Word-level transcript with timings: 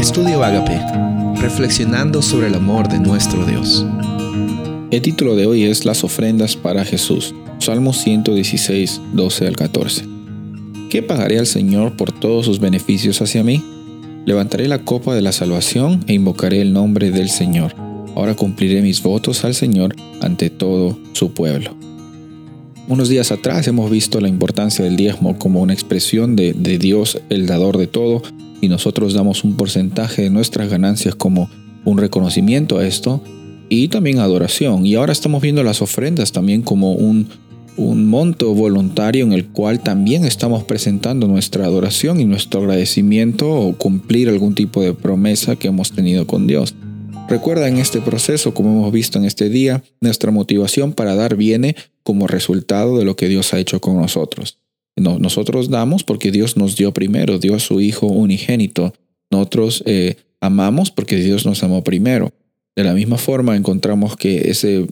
Estudio 0.00 0.42
Agape, 0.42 0.80
reflexionando 1.42 2.22
sobre 2.22 2.46
el 2.46 2.54
amor 2.54 2.88
de 2.88 2.98
nuestro 2.98 3.44
Dios. 3.44 3.84
El 4.90 5.02
título 5.02 5.36
de 5.36 5.44
hoy 5.44 5.64
es 5.64 5.84
Las 5.84 6.04
ofrendas 6.04 6.56
para 6.56 6.86
Jesús, 6.86 7.34
Salmo 7.58 7.92
116, 7.92 8.98
12 9.12 9.46
al 9.46 9.56
14. 9.56 10.06
¿Qué 10.88 11.02
pagaré 11.02 11.38
al 11.38 11.46
Señor 11.46 11.98
por 11.98 12.12
todos 12.12 12.46
sus 12.46 12.60
beneficios 12.60 13.20
hacia 13.20 13.44
mí? 13.44 13.62
Levantaré 14.24 14.68
la 14.68 14.86
copa 14.86 15.14
de 15.14 15.20
la 15.20 15.32
salvación 15.32 16.02
e 16.06 16.14
invocaré 16.14 16.62
el 16.62 16.72
nombre 16.72 17.10
del 17.10 17.28
Señor. 17.28 17.74
Ahora 18.16 18.34
cumpliré 18.34 18.80
mis 18.80 19.02
votos 19.02 19.44
al 19.44 19.54
Señor 19.54 19.94
ante 20.22 20.48
todo 20.48 20.98
su 21.12 21.34
pueblo. 21.34 21.76
Unos 22.90 23.08
días 23.08 23.30
atrás 23.30 23.68
hemos 23.68 23.88
visto 23.88 24.20
la 24.20 24.26
importancia 24.26 24.84
del 24.84 24.96
diezmo 24.96 25.38
como 25.38 25.62
una 25.62 25.72
expresión 25.72 26.34
de, 26.34 26.52
Dios, 26.52 27.20
el 27.28 27.46
dador 27.46 27.78
de 27.78 27.86
todo, 27.86 28.20
y 28.60 28.66
nosotros 28.66 29.14
damos 29.14 29.44
un 29.44 29.54
porcentaje 29.54 30.22
de 30.22 30.30
nuestras 30.30 30.68
ganancias 30.68 31.14
como 31.14 31.48
un 31.84 31.98
reconocimiento 31.98 32.78
a 32.78 32.86
esto 32.88 33.22
y 33.68 33.86
también 33.86 34.18
adoración. 34.18 34.86
Y 34.86 34.96
ahora 34.96 35.12
estamos 35.12 35.40
viendo 35.40 35.62
las 35.62 35.82
ofrendas 35.82 36.32
también 36.32 36.62
como 36.62 36.94
un 36.94 37.28
monto 37.76 38.52
voluntario 38.54 39.24
en 39.24 39.34
el 39.34 39.46
cual 39.46 39.78
también 39.78 40.24
estamos 40.24 40.64
presentando 40.64 41.28
nuestra 41.28 41.66
adoración 41.66 42.20
y 42.20 42.24
nuestro 42.24 42.58
agradecimiento 42.58 43.48
o 43.48 43.72
cumplir 43.72 44.28
algún 44.28 44.56
tipo 44.56 44.82
de 44.82 44.94
promesa 44.94 45.54
que 45.54 45.68
hemos 45.68 45.92
tenido 45.92 46.26
con 46.26 46.48
Dios. 46.48 46.74
Recuerda 47.30 47.68
en 47.68 47.76
este 47.76 48.00
proceso, 48.00 48.52
como 48.52 48.70
hemos 48.70 48.92
visto 48.92 49.16
en 49.16 49.24
este 49.24 49.48
día, 49.48 49.84
nuestra 50.00 50.32
motivación 50.32 50.92
para 50.92 51.14
dar 51.14 51.36
viene 51.36 51.76
como 52.02 52.26
resultado 52.26 52.98
de 52.98 53.04
lo 53.04 53.14
que 53.14 53.28
Dios 53.28 53.54
ha 53.54 53.60
hecho 53.60 53.80
con 53.80 53.96
nosotros. 53.96 54.58
nosotros 54.96 55.70
damos 55.70 56.02
porque 56.02 56.32
Dios 56.32 56.56
nos 56.56 56.74
dio 56.74 56.92
primero, 56.92 57.38
dio 57.38 57.54
a 57.54 57.60
su 57.60 57.80
Hijo 57.80 58.08
unigénito. 58.08 58.94
Nosotros 59.30 59.84
eh, 59.86 60.16
amamos 60.40 60.90
porque 60.90 61.18
Dios 61.18 61.46
nos 61.46 61.62
amó 61.62 61.84
primero. 61.84 62.32
De 62.74 62.82
la 62.82 62.94
misma 62.94 63.16
forma 63.16 63.54
encontramos 63.54 64.16
que 64.16 64.50
ese, 64.50 64.88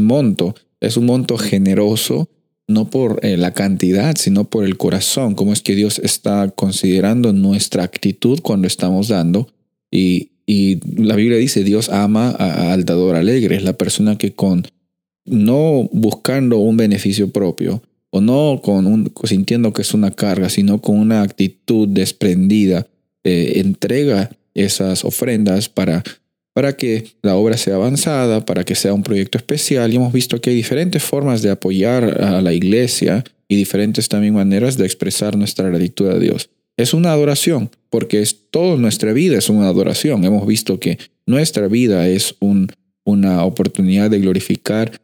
monto 0.00 0.56
es 0.80 0.96
un 0.96 1.06
monto 1.06 1.38
generoso, 1.38 2.28
no 2.66 2.90
por 2.90 3.24
eh, 3.24 3.36
la 3.36 3.54
cantidad, 3.54 4.16
sino 4.16 4.42
por 4.42 4.64
el 4.64 4.76
corazón, 4.76 5.36
cómo 5.36 5.52
es 5.52 5.62
que 5.62 5.76
Dios 5.76 6.00
está 6.00 6.50
considerando 6.50 7.32
nuestra 7.32 7.84
actitud 7.84 8.40
cuando 8.42 8.66
estamos 8.66 9.06
dando. 9.06 9.46
Y, 9.92 10.32
y 10.46 10.78
la 11.02 11.16
Biblia 11.16 11.38
dice, 11.38 11.64
Dios 11.64 11.88
ama 11.88 12.30
al 12.30 12.84
dador 12.84 13.16
alegre, 13.16 13.56
es 13.56 13.64
la 13.64 13.72
persona 13.72 14.16
que 14.16 14.32
con 14.32 14.66
no 15.24 15.88
buscando 15.92 16.58
un 16.58 16.76
beneficio 16.76 17.30
propio 17.30 17.82
o 18.10 18.20
no 18.20 18.60
con 18.62 18.86
un, 18.86 19.12
sintiendo 19.24 19.72
que 19.72 19.82
es 19.82 19.92
una 19.92 20.12
carga, 20.12 20.48
sino 20.48 20.80
con 20.80 20.98
una 20.98 21.22
actitud 21.22 21.88
desprendida, 21.88 22.86
eh, 23.24 23.54
entrega 23.56 24.30
esas 24.54 25.04
ofrendas 25.04 25.68
para, 25.68 26.04
para 26.54 26.76
que 26.76 27.04
la 27.22 27.36
obra 27.36 27.56
sea 27.56 27.74
avanzada, 27.74 28.46
para 28.46 28.64
que 28.64 28.76
sea 28.76 28.94
un 28.94 29.02
proyecto 29.02 29.36
especial. 29.36 29.92
Y 29.92 29.96
hemos 29.96 30.12
visto 30.12 30.40
que 30.40 30.50
hay 30.50 30.56
diferentes 30.56 31.02
formas 31.02 31.42
de 31.42 31.50
apoyar 31.50 32.22
a 32.22 32.40
la 32.40 32.54
iglesia 32.54 33.24
y 33.48 33.56
diferentes 33.56 34.08
también 34.08 34.34
maneras 34.34 34.78
de 34.78 34.86
expresar 34.86 35.36
nuestra 35.36 35.68
gratitud 35.68 36.08
a 36.08 36.18
Dios. 36.18 36.50
Es 36.76 36.94
una 36.94 37.12
adoración, 37.12 37.70
porque 37.90 38.22
es 38.22 38.35
toda 38.50 38.76
nuestra 38.76 39.12
vida 39.12 39.38
es 39.38 39.48
una 39.48 39.68
adoración. 39.68 40.24
Hemos 40.24 40.46
visto 40.46 40.80
que 40.80 40.98
nuestra 41.26 41.68
vida 41.68 42.08
es 42.08 42.34
un, 42.40 42.68
una 43.04 43.44
oportunidad 43.44 44.10
de 44.10 44.20
glorificar 44.20 45.00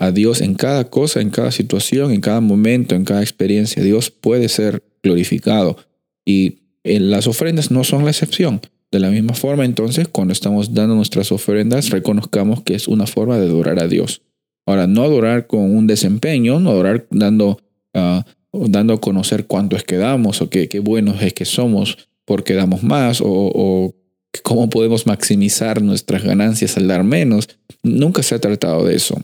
a 0.00 0.10
Dios 0.10 0.40
en 0.40 0.54
cada 0.54 0.90
cosa, 0.90 1.20
en 1.20 1.30
cada 1.30 1.52
situación, 1.52 2.10
en 2.12 2.20
cada 2.20 2.40
momento, 2.40 2.94
en 2.96 3.04
cada 3.04 3.22
experiencia. 3.22 3.82
Dios 3.82 4.10
puede 4.10 4.48
ser 4.48 4.82
glorificado 5.02 5.76
y 6.24 6.58
eh, 6.82 6.98
las 6.98 7.26
ofrendas 7.26 7.70
no 7.70 7.84
son 7.84 8.04
la 8.04 8.10
excepción. 8.10 8.60
De 8.90 8.98
la 8.98 9.10
misma 9.10 9.34
forma, 9.34 9.66
entonces, 9.66 10.08
cuando 10.08 10.32
estamos 10.32 10.72
dando 10.72 10.94
nuestras 10.94 11.30
ofrendas, 11.30 11.90
reconozcamos 11.90 12.62
que 12.62 12.74
es 12.74 12.88
una 12.88 13.06
forma 13.06 13.38
de 13.38 13.46
adorar 13.46 13.78
a 13.78 13.86
Dios. 13.86 14.22
Ahora, 14.66 14.86
no 14.86 15.02
adorar 15.02 15.46
con 15.46 15.76
un 15.76 15.86
desempeño, 15.86 16.58
no 16.58 16.70
adorar 16.70 17.06
dando, 17.10 17.60
ah, 17.92 18.24
dando 18.52 18.94
a 18.94 19.00
conocer 19.00 19.46
cuánto 19.46 19.76
es 19.76 19.84
que 19.84 19.98
damos 19.98 20.40
o 20.40 20.48
qué, 20.48 20.68
qué 20.68 20.80
buenos 20.80 21.20
es 21.20 21.34
que 21.34 21.44
somos 21.44 22.07
porque 22.28 22.52
damos 22.52 22.82
más 22.82 23.22
o, 23.24 23.94
cómo 24.42 24.68
podemos 24.68 25.06
maximizar 25.06 25.80
nuestras 25.80 26.22
ganancias 26.22 26.76
al 26.76 26.86
dar 26.86 27.02
menos. 27.02 27.48
Nunca 27.82 28.22
se 28.22 28.34
ha 28.34 28.38
tratado 28.38 28.84
de 28.84 28.96
eso. 28.96 29.18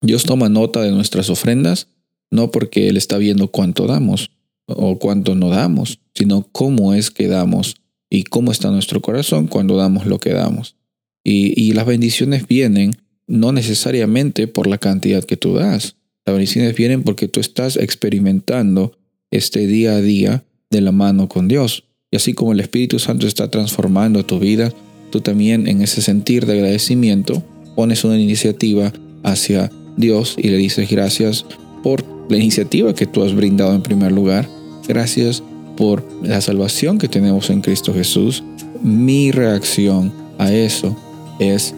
Dios 0.00 0.24
toma 0.24 0.48
nota 0.48 0.82
de 0.82 0.90
nuestras 0.90 1.30
ofrendas, 1.30 1.86
no 2.32 2.50
porque 2.50 2.88
Él 2.88 2.96
está 2.96 3.16
viendo 3.18 3.46
cuánto 3.46 3.86
damos 3.86 4.32
o 4.66 4.98
cuánto 4.98 5.36
no 5.36 5.50
damos, 5.50 6.00
sino 6.16 6.48
cómo 6.50 6.94
es 6.94 7.12
que 7.12 7.28
damos 7.28 7.76
y 8.10 8.24
cómo 8.24 8.50
está 8.50 8.72
nuestro 8.72 9.00
corazón 9.00 9.46
cuando 9.46 9.76
damos 9.76 10.06
lo 10.06 10.18
que 10.18 10.32
damos. 10.32 10.74
Y, 11.22 11.72
las 11.74 11.86
bendiciones 11.86 12.48
vienen 12.48 12.96
no 13.28 13.52
necesariamente 13.52 14.48
por 14.48 14.66
la 14.66 14.78
cantidad 14.78 15.22
que 15.22 15.36
tú 15.36 15.54
das. 15.54 15.94
Las 16.26 16.34
bendiciones 16.34 16.74
vienen 16.74 17.04
porque 17.04 17.28
tú 17.28 17.38
estás 17.38 17.76
experimentando 17.76 18.98
este 19.30 19.68
día 19.68 19.92
a 19.92 20.00
día 20.00 20.42
de 20.70 20.80
la 20.80 20.90
mano 20.90 21.28
con 21.28 21.46
Dios. 21.46 21.84
Y 22.12 22.16
así 22.16 22.34
como 22.34 22.52
el 22.52 22.60
Espíritu 22.60 22.98
Santo 22.98 23.26
está 23.26 23.50
transformando 23.50 24.24
tu 24.24 24.38
vida, 24.38 24.70
tú 25.10 25.22
también 25.22 25.66
en 25.66 25.80
ese 25.80 26.02
sentir 26.02 26.44
de 26.44 26.52
agradecimiento 26.52 27.42
pones 27.74 28.04
una 28.04 28.20
iniciativa 28.20 28.92
hacia 29.22 29.70
Dios 29.96 30.36
y 30.36 30.48
le 30.48 30.58
dices 30.58 30.90
gracias 30.90 31.46
por 31.82 32.04
la 32.28 32.36
iniciativa 32.36 32.94
que 32.94 33.06
tú 33.06 33.24
has 33.24 33.34
brindado 33.34 33.74
en 33.74 33.82
primer 33.82 34.12
lugar. 34.12 34.46
Gracias 34.86 35.42
por 35.76 36.06
la 36.22 36.42
salvación 36.42 36.98
que 36.98 37.08
tenemos 37.08 37.48
en 37.48 37.62
Cristo 37.62 37.94
Jesús. 37.94 38.44
Mi 38.82 39.30
reacción 39.30 40.12
a 40.36 40.52
eso 40.52 40.94
es 41.38 41.74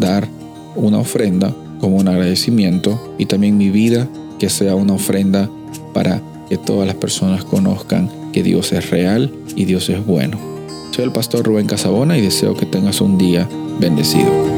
dar 0.00 0.26
una 0.76 0.98
ofrenda 0.98 1.54
como 1.78 1.98
un 1.98 2.08
agradecimiento 2.08 3.14
y 3.18 3.26
también 3.26 3.58
mi 3.58 3.68
vida 3.68 4.08
que 4.38 4.48
sea 4.48 4.76
una 4.76 4.94
ofrenda 4.94 5.50
para 5.92 6.22
que 6.48 6.56
todas 6.56 6.86
las 6.86 6.96
personas 6.96 7.44
conozcan 7.44 8.23
que 8.34 8.42
Dios 8.42 8.72
es 8.72 8.90
real 8.90 9.30
y 9.54 9.64
Dios 9.64 9.88
es 9.90 10.04
bueno. 10.04 10.38
Soy 10.90 11.04
el 11.04 11.12
pastor 11.12 11.46
Rubén 11.46 11.68
Casabona 11.68 12.18
y 12.18 12.20
deseo 12.20 12.56
que 12.56 12.66
tengas 12.66 13.00
un 13.00 13.16
día 13.16 13.48
bendecido. 13.78 14.53